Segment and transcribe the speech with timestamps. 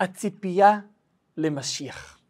[0.00, 0.80] הציפייה
[1.36, 2.20] למשיח.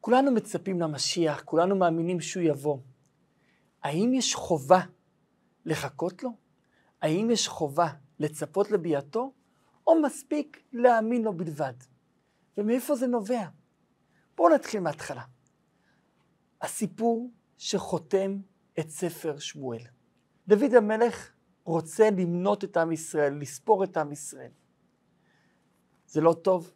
[0.00, 2.78] כולנו מצפים למשיח, כולנו מאמינים שהוא יבוא.
[3.82, 4.80] האם יש חובה
[5.64, 6.30] לחכות לו?
[7.02, 7.88] האם יש חובה
[8.18, 9.32] לצפות לביאתו,
[9.86, 11.72] או מספיק להאמין לו בלבד?
[12.58, 13.48] ומאיפה זה נובע?
[14.36, 15.22] בואו נתחיל מההתחלה.
[16.62, 18.38] הסיפור שחותם
[18.78, 19.82] את ספר שמואל.
[20.48, 21.32] דוד המלך
[21.64, 24.50] רוצה למנות את עם ישראל, לספור את עם ישראל.
[26.06, 26.72] זה לא טוב,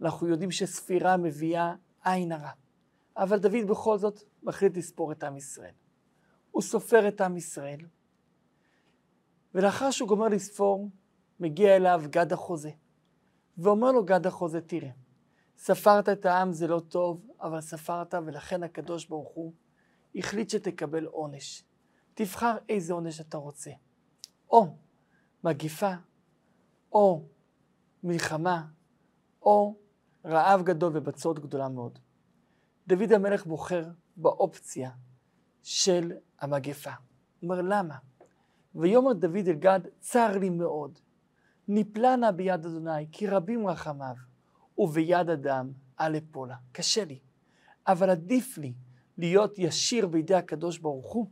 [0.00, 1.74] אנחנו יודעים שספירה מביאה
[2.04, 2.50] עין הרע.
[3.16, 5.74] אבל דוד בכל זאת מחליט לספור את עם ישראל.
[6.50, 7.80] הוא סופר את עם ישראל,
[9.54, 10.88] ולאחר שהוא גומר לספור,
[11.40, 12.70] מגיע אליו גד החוזה,
[13.58, 14.90] ואומר לו גד החוזה, תראה,
[15.58, 19.52] ספרת את העם זה לא טוב, אבל ספרת, ולכן הקדוש ברוך הוא
[20.14, 21.64] החליט שתקבל עונש.
[22.14, 23.70] תבחר איזה עונש אתה רוצה.
[24.50, 24.66] או
[25.44, 25.92] מגיפה,
[26.92, 27.22] או
[28.04, 28.66] מלחמה,
[29.42, 29.76] או
[30.24, 31.98] רעב גדול ובצורת גדולה מאוד.
[32.86, 33.84] דוד המלך בוחר
[34.16, 34.90] באופציה
[35.62, 36.90] של המגפה.
[36.90, 37.94] הוא אומר, למה?
[38.74, 40.98] ויאמר דוד אל גד, צר לי מאוד.
[41.68, 44.14] נפלה נא ביד אדוני, כי רבים רחמיו,
[44.78, 46.56] וביד אדם אל אפולה.
[46.72, 47.18] קשה לי.
[47.86, 48.72] אבל עדיף לי
[49.18, 51.26] להיות ישיר בידי הקדוש ברוך הוא,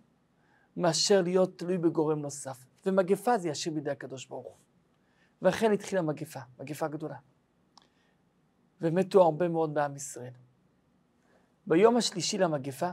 [0.76, 2.64] מאשר להיות תלוי בגורם נוסף.
[2.86, 4.61] ומגפה זה ישיר בידי הקדוש ברוך הוא.
[5.42, 7.16] ואכן התחילה מגפה, מגפה גדולה.
[8.80, 10.32] ומתו הרבה מאוד בעם ישראל.
[11.66, 12.90] ביום השלישי למגפה,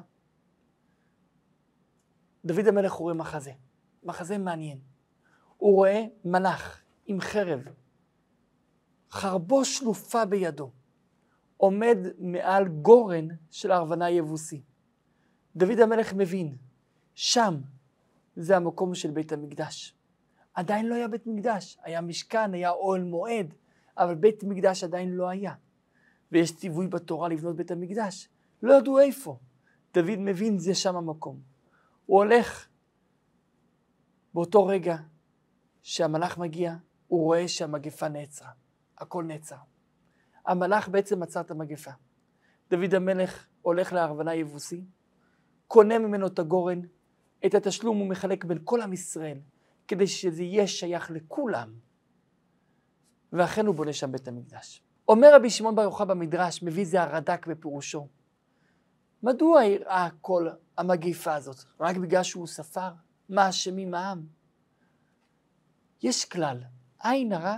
[2.45, 3.51] דוד המלך רואה מחזה,
[4.03, 4.79] מחזה מעניין.
[5.57, 7.59] הוא רואה מלאך עם חרב,
[9.11, 10.71] חרבו שלופה בידו,
[11.57, 14.61] עומד מעל גורן של ארוונה יבוסי.
[15.55, 16.57] דוד המלך מבין,
[17.15, 17.61] שם
[18.35, 19.98] זה המקום של בית המקדש.
[20.59, 23.53] עדיין לא היה בית מקדש, היה משכן, היה אוהל מועד,
[23.97, 25.53] אבל בית מקדש עדיין לא היה.
[26.31, 28.29] ויש ציווי בתורה לבנות בית המקדש.
[28.63, 29.37] לא ידעו איפה.
[29.93, 31.39] דוד מבין, זה שם המקום.
[32.05, 32.67] הוא הולך
[34.33, 34.97] באותו רגע
[35.83, 36.75] שהמלאך מגיע,
[37.07, 38.51] הוא רואה שהמגפה נעצרה.
[38.97, 39.55] הכל נעצר.
[40.45, 41.91] המלאך בעצם עצר את המגפה.
[42.69, 44.83] דוד המלך הולך לארוונה יבוסי,
[45.67, 46.81] קונה ממנו את הגורן,
[47.45, 49.39] את התשלום הוא מחלק בין כל עם ישראל,
[49.89, 51.73] כדי שזה יהיה שייך לכולם.
[53.33, 54.83] ואכן הוא בונה שם בית המקדש.
[55.07, 58.07] אומר רבי שמעון בר יוחאי במדרש, מביא זה הרד"ק בפירושו.
[59.23, 61.57] מדוע אירעה כל המגיפה הזאת?
[61.79, 62.89] רק בגלל שהוא ספר?
[63.29, 64.25] מה אשמים העם?
[66.03, 66.63] יש כלל,
[67.03, 67.57] עין הרע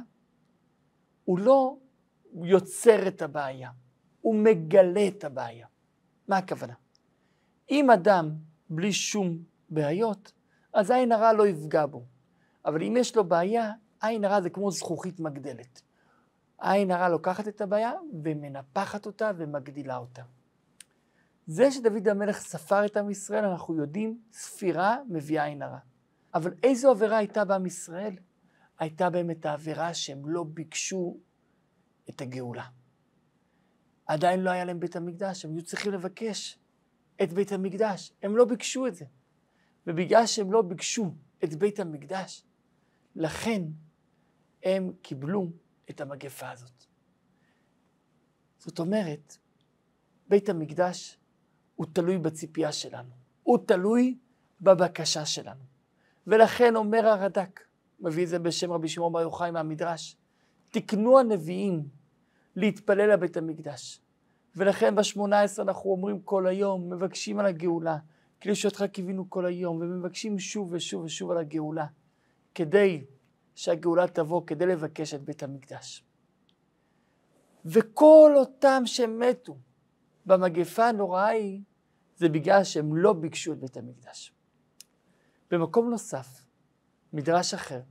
[1.26, 1.78] הוא לא
[2.44, 3.72] יוצר את הבעיה,
[4.22, 5.68] הוא מגלה את הבעיה.
[6.28, 6.74] מה הכוונה?
[7.72, 8.32] אם אדם
[8.70, 9.38] בלי שום
[9.70, 10.32] בעיות,
[10.74, 12.11] אז עין הרע לא יפגע בו.
[12.66, 15.82] אבל אם יש לו בעיה, עין הרע זה כמו זכוכית מגדלת.
[16.60, 17.92] עין הרע לוקחת את הבעיה
[18.24, 20.22] ומנפחת אותה ומגדילה אותה.
[21.48, 25.80] זה שדוד המלך ספר את עם ישראל, אנחנו יודעים, ספירה מביאה עין הרע.
[26.34, 28.16] אבל איזו עבירה הייתה בעם ישראל?
[28.80, 31.18] הייתה בהם את העבירה שהם לא ביקשו
[32.10, 32.66] את הגאולה.
[34.06, 36.60] עדיין לא היה להם בית המקדש, הם היו צריכים לבקש
[37.24, 38.14] את בית המקדש.
[38.24, 39.06] הם לא ביקשו את זה.
[39.88, 42.44] ובגלל שהם לא ביקשו את בית המקדש,
[43.16, 43.62] לכן
[44.64, 45.48] הם קיבלו
[45.90, 46.86] את המגפה הזאת.
[48.58, 49.38] זאת אומרת,
[50.28, 51.18] בית המקדש
[51.76, 53.10] הוא תלוי בציפייה שלנו,
[53.44, 54.18] הוא תלוי
[54.62, 55.64] בבקשה שלנו.
[56.28, 57.62] ולכן אומר הרד"ק,
[58.00, 60.16] מביא את זה בשם רבי שמעון בר יוחאי מהמדרש,
[60.72, 61.84] תקנו הנביאים
[62.56, 64.02] להתפלל לבית המקדש.
[64.56, 67.98] ולכן בשמונה עשרה אנחנו אומרים כל היום, מבקשים על הגאולה,
[68.40, 71.86] כאילו שאותך קיווינו כל היום, ומבקשים שוב ושוב ושוב על הגאולה,
[72.56, 73.06] כדי
[73.56, 76.04] שהגאולה תבוא, כדי לבקש את בית המקדש.
[77.66, 79.58] וכל אותם שמתו
[80.26, 81.62] במגפה הנוראה היא,
[82.18, 84.34] זה בגלל שהם לא ביקשו את בית המקדש.
[85.52, 86.46] במקום נוסף,
[87.14, 87.82] מדרש אחר,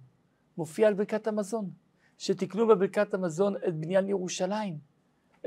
[0.57, 1.71] מופיע על ברכת המזון,
[2.19, 4.79] שתיקנו בברכת המזון את בניין ירושלים,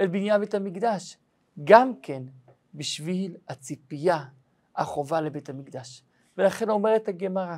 [0.03, 1.17] את בניין בית המקדש,
[1.63, 2.23] גם כן
[2.73, 4.25] בשביל הציפייה,
[4.75, 6.03] החובה לבית המקדש.
[6.37, 7.57] ולכן אומרת הגמרא,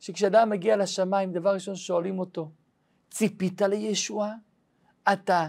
[0.00, 2.50] שכשאדם מגיע לשמיים, דבר ראשון שואלים אותו,
[3.10, 4.34] ציפית לישועה?
[5.12, 5.48] אתה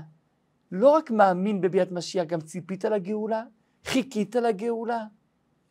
[0.71, 3.43] לא רק מאמין בביאת משיח, גם ציפית לגאולה?
[3.85, 5.05] חיכית לגאולה?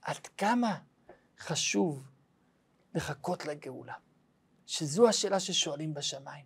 [0.03, 0.79] עד כמה
[1.39, 2.09] חשוב
[2.95, 3.95] לחכות לגאולה?
[4.67, 6.45] שזו השאלה ששואלים בשמיים,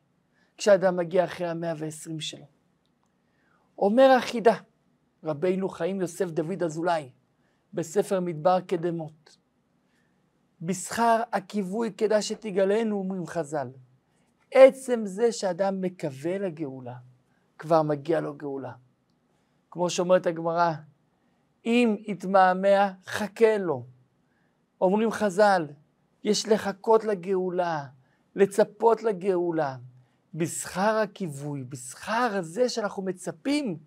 [0.57, 2.47] כשאדם מגיע אחרי המאה ועשרים שלו.
[3.79, 4.55] אומר החידה,
[5.25, 7.11] רבינו חיים יוסף דוד אזולאי,
[7.73, 9.37] בספר מדבר קדמות,
[10.63, 13.69] בשכר הכיווי כדאי שתגלנו, אומרים חז"ל.
[14.55, 16.95] עצם זה שאדם מקווה לגאולה,
[17.59, 18.73] כבר מגיע לו גאולה.
[19.71, 20.73] כמו שאומרת הגמרא,
[21.65, 23.87] אם יתמהמה, חכה לו.
[24.81, 25.67] אומרים חז"ל,
[26.25, 27.87] יש לחכות לגאולה,
[28.37, 29.77] לצפות לגאולה.
[30.35, 33.79] בשכר הכיווי, בשכר הזה שאנחנו מצפים,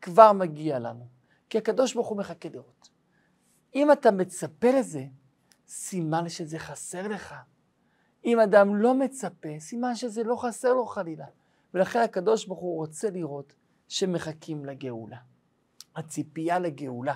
[0.00, 1.08] כבר מגיע לנו.
[1.50, 2.88] כי הקדוש ברוך הוא מחכה לראות.
[3.74, 5.04] אם אתה מצפה לזה,
[5.76, 7.34] סימן שזה חסר לך.
[8.24, 11.26] אם אדם לא מצפה, סימן שזה לא חסר לו חלילה.
[11.74, 13.52] ולכן הקדוש ברוך הוא רוצה לראות
[13.88, 15.16] שמחכים לגאולה.
[15.96, 17.14] הציפייה לגאולה.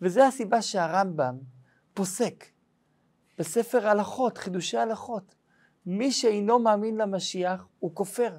[0.00, 1.38] וזו הסיבה שהרמב"ם
[1.94, 2.44] פוסק
[3.38, 5.34] בספר הלכות, חידושי הלכות.
[5.86, 8.36] מי שאינו מאמין למשיח הוא כופר.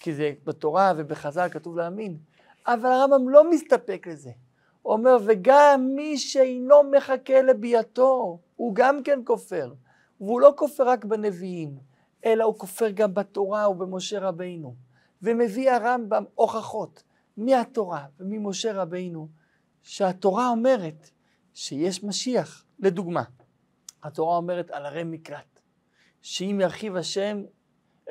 [0.00, 2.18] כי זה בתורה ובחז"ל כתוב להאמין.
[2.66, 4.30] אבל הרמב"ם לא מסתפק לזה.
[4.88, 9.72] אומר, וגם מי שאינו מחכה לביאתו, הוא גם כן כופר.
[10.20, 11.78] והוא לא כופר רק בנביאים,
[12.24, 14.74] אלא הוא כופר גם בתורה ובמשה רבינו.
[15.22, 17.02] ומביא הרמב"ם הוכחות
[17.36, 19.28] מהתורה וממשה רבינו,
[19.82, 21.10] שהתורה אומרת
[21.54, 22.64] שיש משיח.
[22.78, 23.22] לדוגמה,
[24.02, 25.60] התורה אומרת על ערי מקלט,
[26.22, 27.42] שאם ירחיב השם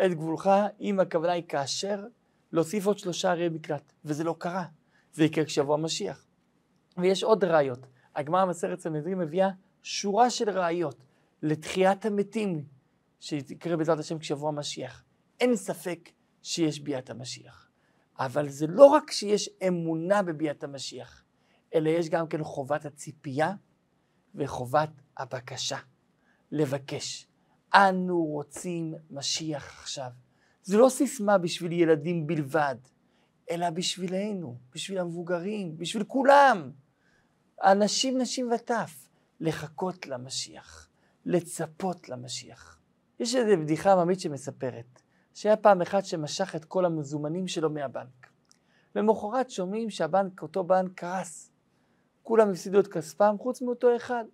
[0.05, 0.49] את גבולך,
[0.81, 2.05] אם הכוונה היא כאשר,
[2.51, 4.65] להוסיף עוד שלושה ערי מקלט, וזה לא קרה.
[5.13, 6.27] זה יקרה כשיבוא המשיח.
[6.97, 7.87] ויש עוד ראיות.
[8.15, 9.49] הגמרא במסכת סנהדרין מביאה
[9.83, 11.03] שורה של ראיות
[11.41, 12.63] לתחיית המתים
[13.19, 15.03] שיקרה בעזרת השם כשיבוא המשיח.
[15.39, 16.09] אין ספק
[16.43, 17.69] שיש ביאת המשיח.
[18.19, 21.23] אבל זה לא רק שיש אמונה בביאת המשיח,
[21.75, 23.53] אלא יש גם כן חובת הציפייה
[24.35, 25.77] וחובת הבקשה.
[26.51, 27.27] לבקש.
[27.73, 30.09] אנו רוצים משיח עכשיו.
[30.63, 32.75] זה לא סיסמה בשביל ילדים בלבד,
[33.51, 36.71] אלא בשבילנו, בשביל המבוגרים, בשביל כולם.
[37.63, 39.09] אנשים, נשים וטף,
[39.39, 40.89] לחכות למשיח,
[41.25, 42.79] לצפות למשיח.
[43.19, 45.01] יש איזו בדיחה עממית שמספרת,
[45.33, 48.27] שהיה פעם אחד שמשך את כל המזומנים שלו מהבנק.
[48.95, 51.51] למחרת שומעים שהבנק, אותו בנק קרס.
[52.23, 54.25] כולם הפסידו את כספם חוץ מאותו אחד.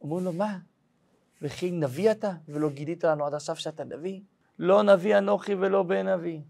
[0.00, 0.58] אומרים לו, מה?
[1.42, 4.20] וכי נביא אתה, ולא גילית לנו עד עכשיו שאתה נביא?
[4.58, 6.40] לא נביא אנוכי ולא בן נביא.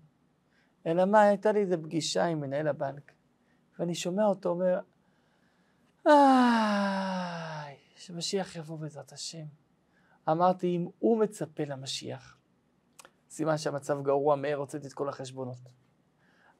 [0.87, 3.13] אלא מה, הייתה לי איזו פגישה עם מנהל הבנק,
[3.79, 4.81] ואני שומע אותו אומר,
[6.09, 9.45] איי, שמשיח יבוא בעזרת השם.
[10.29, 12.39] אמרתי, אם הוא מצפה למשיח,
[13.31, 15.59] סימן שהמצב גרוע מהר הוצאתי את כל החשבונות.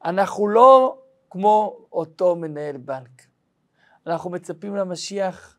[0.05, 3.21] אנחנו לא כמו אותו מנהל בנק.
[4.07, 5.57] אנחנו מצפים למשיח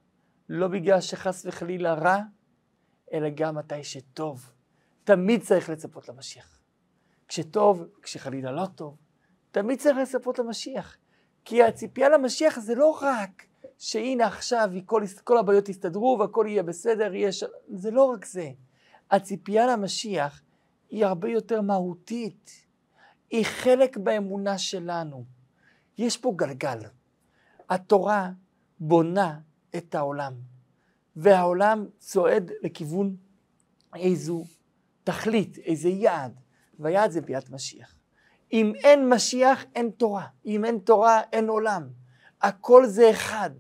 [0.49, 2.19] לא בגלל שחס וחלילה רע,
[3.13, 4.53] אלא גם מתי שטוב.
[5.05, 6.61] תמיד צריך לצפות למשיח.
[7.29, 8.97] כשטוב, כשחלילה לא טוב,
[9.51, 10.97] תמיד צריך לצפות למשיח.
[11.45, 13.47] כי הציפייה למשיח זה לא רק
[13.81, 17.45] שהנה עכשיו כל, כל הבעיות יסתדרו והכל יהיה בסדר, יהיה ש...
[17.69, 18.51] זה לא רק זה.
[19.11, 20.43] הציפייה למשיח
[20.91, 22.51] היא הרבה יותר מהותית.
[23.31, 25.25] היא חלק באמונה שלנו.
[25.99, 26.79] יש פה גלגל.
[27.71, 28.31] התורה
[28.81, 29.39] בונה
[29.77, 30.35] את העולם,
[31.17, 33.17] והעולם צועד לכיוון
[33.97, 34.45] איזו
[35.05, 36.41] תכלית, איזה יעד,
[36.79, 37.95] והיעד זה ביאת משיח.
[38.53, 40.27] אם אין משיח, אין תורה.
[40.47, 41.89] אם אין תורה, אין עולם.
[42.43, 43.51] הכל זה אחד.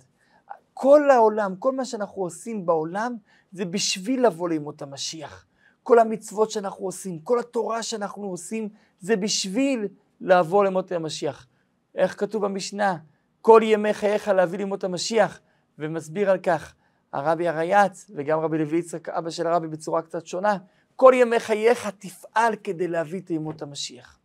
[0.82, 3.17] כל העולם, כל מה שאנחנו עושים בעולם,
[3.53, 5.47] זה בשביל לבוא לימות המשיח.
[5.82, 8.69] כל המצוות שאנחנו עושים, כל התורה שאנחנו עושים,
[9.00, 9.88] זה בשביל
[10.21, 11.47] לבוא לימות המשיח.
[11.94, 12.96] איך כתוב במשנה?
[13.41, 15.41] כל ימי חייך להביא לימות המשיח,
[15.79, 16.75] ומסביר על כך
[17.13, 20.58] הרבי הרייץ וגם רבי לוי יצחק, אבא של הרבי, בצורה קצת שונה.
[20.96, 24.19] כל ימי חייך תפעל כדי להביא את ימות המשיח.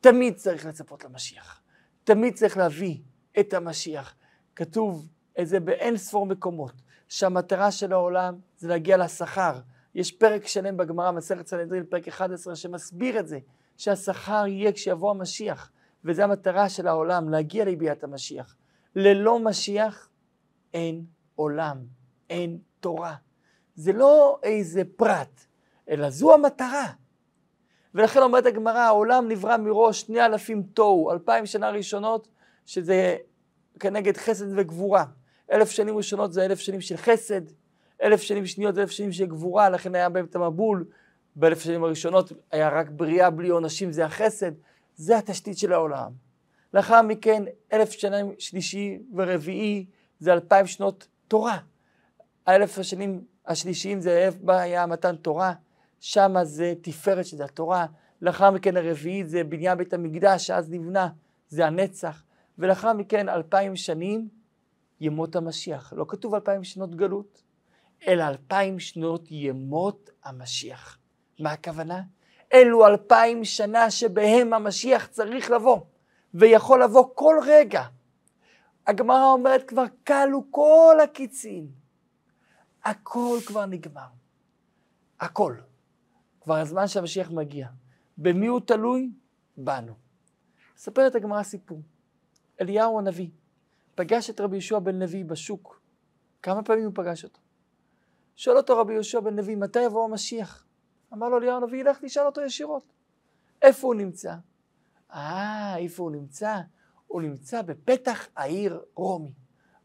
[0.00, 1.60] תמיד צריך לצפות למשיח.
[2.04, 2.98] תמיד צריך להביא
[3.40, 4.14] את המשיח.
[4.56, 5.06] כתוב
[5.40, 6.72] את זה באין ספור מקומות,
[7.08, 9.60] שהמטרה של העולם זה להגיע לשכר.
[9.94, 13.38] יש פרק שלם בגמרא, מסכת סנהדרין, פרק 11, שמסביר את זה,
[13.76, 15.70] שהשכר יהיה כשיבוא המשיח.
[16.04, 18.56] וזו המטרה של העולם, להגיע לביאת המשיח.
[18.96, 20.08] ללא משיח
[20.74, 21.78] אין עולם,
[22.30, 23.14] אין תורה.
[23.74, 25.40] זה לא איזה פרט,
[25.88, 26.86] אלא זו המטרה.
[27.94, 32.28] ולכן אומרת הגמרא, העולם נברא מראש שני אלפים תוהו, אלפיים שנה ראשונות,
[32.66, 33.16] שזה
[33.80, 35.04] כנגד חסד וגבורה.
[35.54, 37.40] אלף שנים ראשונות זה אלף שנים של חסד,
[38.02, 40.84] אלף שנים שניות זה אלף שנים של גבורה, לכן היה בהם את המבול.
[41.36, 44.52] באלף שנים הראשונות היה רק בריאה בלי עונשים, זה החסד.
[44.96, 46.12] זה התשתית של העולם.
[46.74, 47.42] לאחר מכן,
[47.72, 49.86] אלף שנים שלישי ורביעי
[50.20, 51.58] זה אלפיים שנות תורה.
[52.46, 55.52] האלף השנים השלישיים זה היה מתן תורה,
[56.00, 57.86] שם זה תפארת שזה התורה.
[58.22, 61.08] לאחר מכן הרביעית זה בניין בית המקדש, שאז נבנה,
[61.48, 62.22] זה הנצח.
[62.58, 64.28] ולאחר מכן אלפיים שנים
[65.04, 65.92] ימות המשיח.
[65.96, 67.42] לא כתוב אלפיים שנות גלות,
[68.06, 70.98] אלא אלפיים שנות ימות המשיח.
[71.40, 72.02] מה הכוונה?
[72.52, 75.80] אלו אלפיים שנה שבהם המשיח צריך לבוא,
[76.34, 77.82] ויכול לבוא כל רגע.
[78.86, 81.68] הגמרא אומרת כבר כלו כל הקיצין.
[82.84, 84.08] הכל כבר נגמר.
[85.20, 85.56] הכל.
[86.40, 87.68] כבר הזמן שהמשיח מגיע.
[88.18, 89.10] במי הוא תלוי?
[89.56, 89.94] בנו.
[90.76, 91.82] מספרת הגמרא סיפור.
[92.60, 93.28] אליהו הנביא
[93.94, 95.80] פגש את רבי יהושע בן לוי בשוק.
[96.42, 97.40] כמה פעמים הוא פגש אותו?
[98.36, 100.66] שואל אותו רבי יהושע בן לוי, מתי יבוא המשיח?
[101.12, 102.92] אמר לו אליהו הנביא, ילך תשאל אותו ישירות.
[103.62, 104.34] איפה הוא נמצא?
[105.12, 106.60] אה, איפה הוא נמצא?
[107.06, 109.32] הוא נמצא בפתח העיר רומי.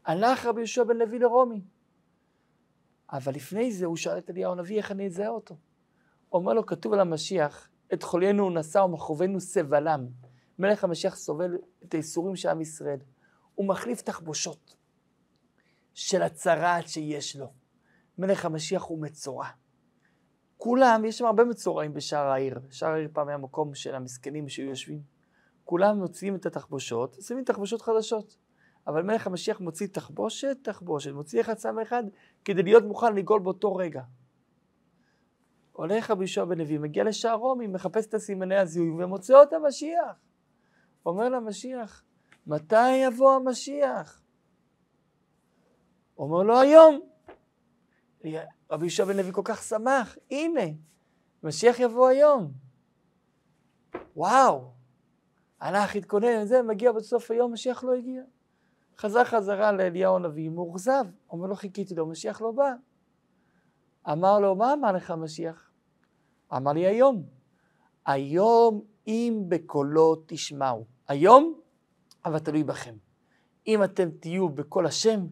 [0.04, 1.62] הלך רבי יהושע בן לוי לרומי.
[3.12, 5.56] אבל לפני זה הוא שאל את אליהו הנביא איך אני אזהה אותו.
[6.32, 10.06] אומר לו, כתוב על המשיח, את חוליינו הוא נשא ומחרובנו סבלם.
[10.58, 12.98] מלך המשיח סובל את הייסורים של עם ישראל.
[13.60, 14.76] הוא מחליף תחבושות
[15.94, 17.52] של הצרעת שיש לו.
[18.18, 19.48] מלך המשיח הוא מצורע.
[20.56, 22.60] כולם, יש שם הרבה מצורעים בשער העיר.
[22.70, 25.02] שער העיר פעם היה מקום של המסכנים שהיו יושבים.
[25.64, 28.36] כולם מוציאים את התחבושות, שמים תחבושות חדשות.
[28.86, 32.04] אבל מלך המשיח מוציא תחבושת, תחבושת, מוציא אחד שם אחד,
[32.44, 34.02] כדי להיות מוכן לגאול באותו רגע.
[35.72, 40.16] הולך רבי יהושע בן לוי, מגיע לשער רומי, מחפש את הסימני הזיהוי ומוצא את המשיח.
[41.06, 42.04] אומר למשיח,
[42.50, 44.22] מתי יבוא המשיח?
[46.18, 47.00] אומר לו היום.
[48.70, 50.60] רבי יהושע בן לוי כל כך שמח, הנה,
[51.42, 52.52] משיח יבוא היום.
[54.16, 54.70] וואו,
[55.60, 58.22] הלך, התכונן, זה, מגיע בסוף היום, משיח לא הגיע.
[58.98, 61.04] חזר חזרה לאליהו הנביא, מאוכזב.
[61.30, 62.72] אומר לו, חיכיתי לו, משיח לא בא.
[64.12, 65.70] אמר לו, מה אמר לך משיח?
[66.56, 67.22] אמר לי, היום.
[68.06, 70.84] היום אם בקולו תשמעו.
[71.08, 71.60] היום,
[72.24, 72.94] אבל תלוי בכם.
[73.66, 75.26] אם אתם תהיו בקול השם,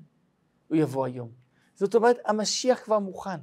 [0.69, 1.31] הוא יבוא היום.
[1.75, 3.41] זאת אומרת, המשיח כבר מוכן.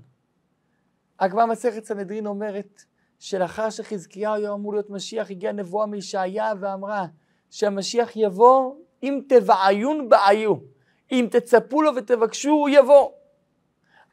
[1.20, 2.84] הגמרא מסכת סנהדרין אומרת
[3.20, 7.06] שלאחר שחזקיהו היה אמור להיות משיח, הגיעה נבואה מישעיה ואמרה
[7.50, 10.56] שהמשיח יבוא אם תבעיון בעיו,
[11.12, 13.12] אם תצפו לו ותבקשו, הוא יבוא.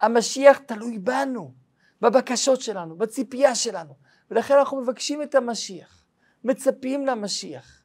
[0.00, 1.52] המשיח תלוי בנו,
[2.00, 3.94] בבקשות שלנו, בציפייה שלנו,
[4.30, 6.04] ולכן אנחנו מבקשים את המשיח,
[6.44, 7.81] מצפים למשיח,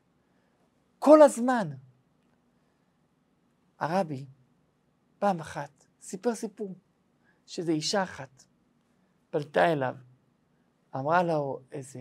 [1.00, 1.70] כל הזמן.
[3.80, 4.26] הרבי,
[5.20, 6.76] פעם אחת, סיפר סיפור,
[7.46, 8.44] שזו אישה אחת
[9.30, 9.96] פלטה אליו,
[10.96, 12.00] אמרה לו איזה,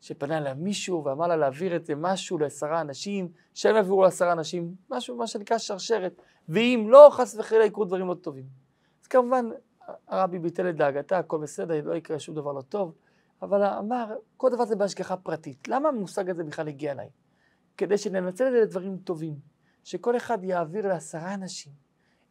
[0.00, 4.74] שפנה אליו מישהו ואמר לה להעביר את זה משהו לעשרה אנשים, שהם יעבירו לעשרה אנשים,
[4.90, 8.46] משהו, מה שנקרא שרשרת, ואם לא, חס וחלילה יקרו דברים לא טובים.
[9.02, 9.46] אז כמובן,
[10.08, 12.94] הרבי ביטל את דאגתה, הכל בסדר, לא יקרה שום דבר לא טוב,
[13.42, 15.68] אבל אמר, כל דבר זה בהשגחה פרטית.
[15.68, 17.08] למה המושג הזה בכלל הגיע אליי?
[17.76, 19.34] כדי שננצל את זה לדברים טובים,
[19.84, 21.72] שכל אחד יעביר לעשרה אנשים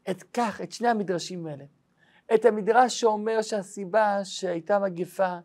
[0.09, 1.63] את כך, את שני המדרשים האלה.
[2.33, 5.37] את המדרש שאומר שהסיבה שהייתה מגפה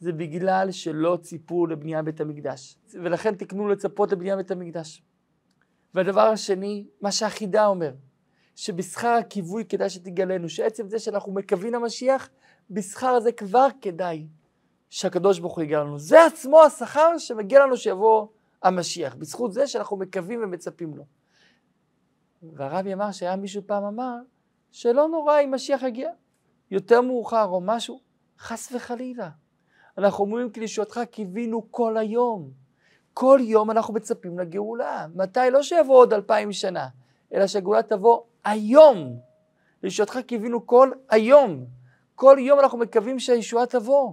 [0.00, 5.02] זה בגלל שלא ציפו לבנייה בית המקדש, ולכן תקנו לצפות לבנייה בית המקדש.
[5.94, 7.92] והדבר השני, מה שהחידה אומר,
[8.56, 12.30] שבשכר הכיווי כדאי שתגלנו, שעצם זה שאנחנו מקווים למשיח,
[12.70, 14.26] בשכר הזה כבר כדאי
[14.90, 15.98] שהקדוש ברוך הוא יגע לנו.
[15.98, 18.26] זה עצמו השכר שמגיע לנו שיבוא
[18.64, 21.04] המשיח, בזכות זה שאנחנו מקווים ומצפים לו.
[22.42, 24.16] והרבי אמר שהיה מישהו פעם אמר
[24.72, 26.10] שלא נורא אם משיח יגיע
[26.70, 28.00] יותר מאוחר או משהו,
[28.38, 29.30] חס וחלילה.
[29.98, 32.50] אנחנו אומרים כי לישועתך קיווינו כל היום.
[33.14, 35.06] כל יום אנחנו מצפים לגאולה.
[35.14, 35.40] מתי?
[35.52, 36.88] לא שיבוא עוד אלפיים שנה,
[37.34, 39.18] אלא שהגאולה תבוא היום.
[39.82, 41.66] לישועתך קיווינו כל היום.
[42.14, 44.12] כל יום אנחנו מקווים שהישועה תבוא.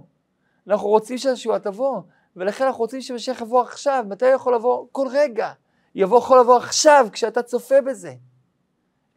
[0.68, 2.02] אנחנו רוצים שהישועה תבוא,
[2.36, 4.04] ולכן אנחנו רוצים שמשיח יבוא עכשיו.
[4.08, 4.86] מתי הוא יכול לבוא?
[4.92, 5.52] כל רגע.
[5.94, 8.14] יבוא יכול לבוא עכשיו, כשאתה צופה בזה.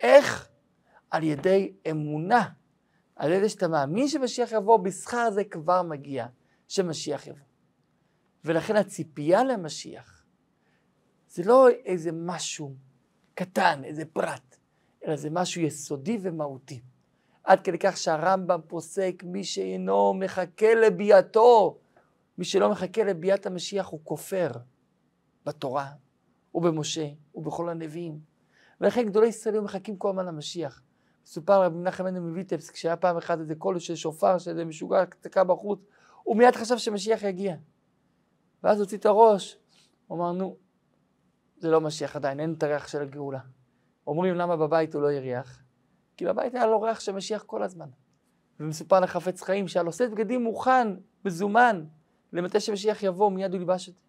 [0.02, 0.48] איך?
[1.12, 2.50] על ידי אמונה.
[3.16, 6.26] על ידי שאתה מאמין שמשיח יבוא, בשכר זה כבר מגיע,
[6.68, 7.46] שמשיח יבוא.
[8.46, 10.24] ולכן הציפייה למשיח
[11.28, 12.76] זה לא איזה משהו
[13.34, 14.58] קטן, איזה פרט,
[15.06, 16.82] אלא זה משהו יסודי ומהותי.
[17.44, 21.78] עד כדי כך שהרמב"ם פוסק, מי שאינו מחכה לביאתו,
[22.38, 24.52] מי שלא מחכה לביאת המשיח הוא כופר
[25.46, 25.92] בתורה,
[26.56, 28.20] ובמשה, ובכל הנביאים.
[28.82, 30.82] ולכן גדולי ישראל היו מחכים כל הזמן למשיח.
[31.26, 35.44] סופר רבי מנחם מנדל מוויטבסק, כשהיה פעם אחת איזה קול של שופר, שאיזה משוגע תקע
[35.44, 35.80] בחוץ,
[36.24, 37.56] הוא מיד חשב שמשיח יגיע.
[38.64, 39.58] ואז הוציא את הראש,
[40.08, 40.58] הוא אמר, נו,
[41.58, 43.40] זה לא משיח עדיין, אין את הריח של הגאולה.
[44.08, 45.64] אומרים, למה בבית הוא לא יריח?
[46.18, 47.90] כי בבית היה לו ריח של משיח כל הזמן.
[48.60, 50.88] ומסופר לחפץ חיים שהיה לו סט בגדים מוכן,
[51.26, 51.86] מזומן,
[52.34, 54.02] למתי שמשיח יבוא, מיד הוא ילבש את זה.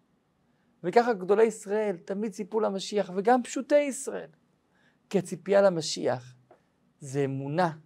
[0.83, 4.29] וככה גדולי ישראל תמיד ציפו למשיח, וגם פשוטי ישראל.
[5.09, 6.35] כי הציפייה למשיח
[6.99, 7.77] זה אמונה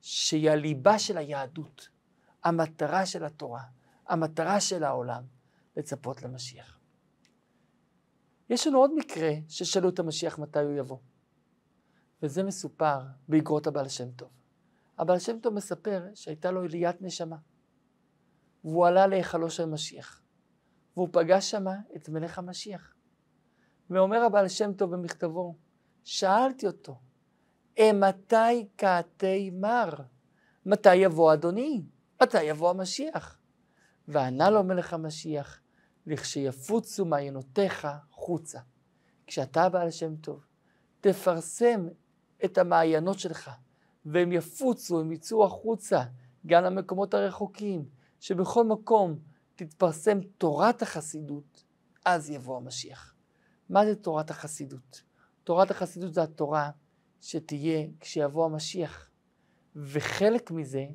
[0.00, 1.88] שהיא הליבה של היהדות,
[2.44, 3.62] המטרה של התורה,
[4.06, 5.22] המטרה של העולם,
[5.76, 6.78] לצפות למשיח.
[8.50, 10.98] יש לנו עוד מקרה ששאלו את המשיח מתי הוא יבוא,
[12.22, 14.30] וזה מסופר באגרות הבעל שם טוב.
[14.98, 17.36] הבעל שם טוב מספר שהייתה לו עליית נשמה,
[18.64, 20.22] והוא עלה להיכלו של משיח,
[20.96, 22.94] והוא פגש שמה את מלך המשיח.
[23.90, 25.54] ואומר הבעל שם טוב במכתבו,
[26.04, 26.98] שאלתי אותו,
[27.80, 29.90] מתי קעתי מר?
[30.66, 31.82] מתי יבוא אדוני?
[32.22, 33.38] מתי יבוא המשיח?
[34.08, 35.60] וענה לו מלך המשיח,
[36.06, 38.58] לכשיפוצו מעיינותיך חוצה.
[39.26, 40.44] כשאתה בעל שם טוב,
[41.00, 41.88] תפרסם
[42.44, 43.50] את המעיינות שלך,
[44.04, 46.02] והם יפוצו, הם יצאו החוצה,
[46.46, 47.88] גם למקומות הרחוקים,
[48.20, 49.18] שבכל מקום
[49.56, 51.64] תתפרסם תורת החסידות,
[52.04, 53.14] אז יבוא המשיח.
[53.68, 55.02] מה זה תורת החסידות?
[55.44, 56.70] תורת החסידות זה התורה
[57.20, 59.10] שתהיה כשיבוא המשיח,
[59.76, 60.86] וחלק מזה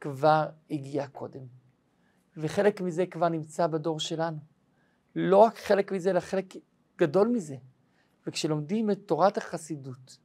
[0.00, 1.46] כבר הגיע קודם,
[2.36, 4.38] וחלק מזה כבר נמצא בדור שלנו.
[5.16, 6.54] לא רק חלק מזה, אלא חלק
[6.98, 7.56] גדול מזה.
[8.26, 10.18] וכשלומדים את תורת החסידות,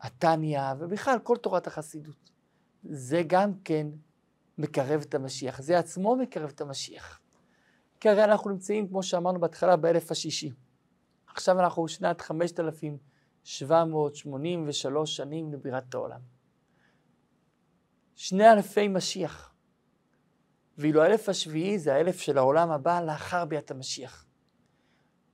[0.00, 2.30] התניא, ובכלל כל תורת החסידות,
[2.84, 3.86] זה גם כן
[4.58, 5.62] מקרב את המשיח.
[5.62, 7.20] זה עצמו מקרב את המשיח.
[8.00, 10.52] כי הרי אנחנו נמצאים, כמו שאמרנו בהתחלה, באלף השישי.
[11.26, 16.20] עכשיו אנחנו שנת 5,783 שנים לבירת העולם.
[18.14, 19.54] שני אלפי משיח.
[20.78, 24.26] ואילו האלף השביעי זה האלף של העולם הבא לאחר ביאת המשיח.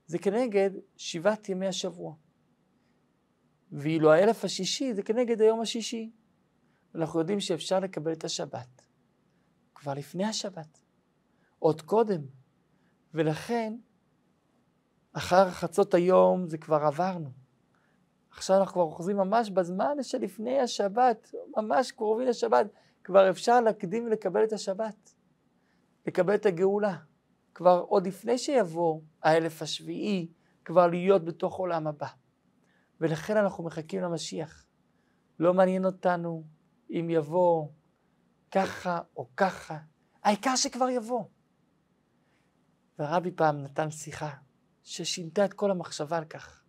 [0.07, 2.15] זה כנגד שבעת ימי השבוע.
[3.73, 6.11] ואילו האלף השישי זה כנגד היום השישי.
[6.95, 8.83] אנחנו יודעים שאפשר לקבל את השבת.
[9.81, 10.81] כבר לפני השבת,
[11.59, 12.21] עוד קודם.
[13.15, 13.75] ולכן,
[15.13, 17.31] אחר חצות היום זה כבר עברנו.
[18.31, 22.67] עכשיו אנחנו כבר אוחזים ממש בזמן שלפני השבת, ממש קרובים לשבת,
[23.05, 25.15] כבר אפשר להקדים ולקבל את השבת,
[26.07, 26.97] לקבל את הגאולה.
[27.55, 30.33] כבר עוד לפני שיבוא האלף השביעי,
[30.65, 32.09] כבר להיות בתוך עולם הבא.
[33.01, 34.67] ולכן אנחנו מחכים למשיח.
[35.39, 36.45] לא מעניין אותנו
[36.91, 37.69] אם יבוא
[38.51, 39.79] ככה או ככה,
[40.23, 41.25] העיקר שכבר יבוא.
[42.99, 44.31] והרבי פעם נתן שיחה
[44.83, 46.63] ששינתה את כל המחשבה על כך.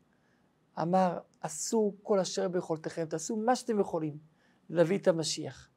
[0.82, 4.18] אמר, עשו כל אשר ביכולתכם, תעשו מה שאתם יכולים
[4.70, 5.70] להביא את המשיח.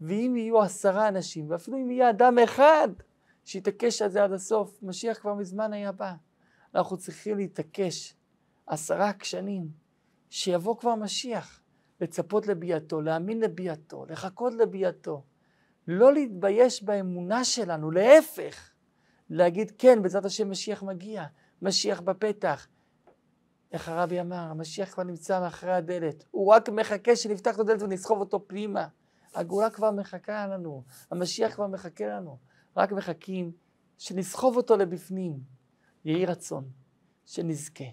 [0.00, 2.88] ואם יהיו עשרה אנשים, ואפילו אם יהיה אדם אחד
[3.44, 6.14] שיתעקש על זה עד הסוף, משיח כבר מזמן היה בא.
[6.74, 8.14] אנחנו צריכים להתעקש
[8.66, 9.68] עשרה עקשנים,
[10.30, 11.60] שיבוא כבר משיח,
[12.00, 15.24] לצפות לביאתו, להאמין לביאתו, לחכות לביאתו.
[15.88, 18.70] לא להתבייש באמונה שלנו, להפך,
[19.30, 21.24] להגיד כן, בעזרת השם משיח מגיע,
[21.62, 22.66] משיח בפתח.
[23.72, 28.20] איך הרבי אמר, המשיח כבר נמצא מאחורי הדלת, הוא רק מחכה שנפתח את הדלת ונסחוב
[28.20, 28.88] אותו פנימה.
[29.34, 32.38] הגאולה כבר מחכה לנו, המשיח כבר מחכה לנו,
[32.76, 33.52] רק מחכים
[33.98, 35.40] שנסחוב אותו לבפנים.
[36.04, 36.70] יהי רצון
[37.24, 37.84] שנזכה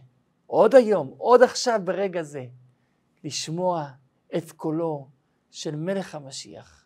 [0.45, 2.45] עוד היום, עוד עכשיו ברגע זה,
[3.23, 3.89] לשמוע
[4.37, 5.09] את קולו
[5.49, 6.80] של מלך המשיח.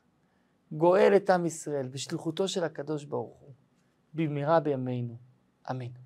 [0.77, 3.53] גואל את עם ישראל בשליחותו של הקדוש ברוך הוא,
[4.13, 5.17] במהרה בימינו.
[5.71, 6.04] אמן.